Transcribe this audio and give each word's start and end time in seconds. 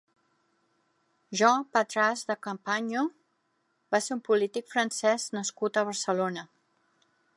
Jean 1.39 1.63
Patras 1.75 2.23
de 2.31 2.35
Campaigno 2.47 3.03
va 3.97 4.01
ser 4.07 4.17
un 4.19 4.25
polític 4.31 4.73
francès 4.75 5.29
nascut 5.39 5.79
a 5.79 5.85
Barcelona. 5.91 6.49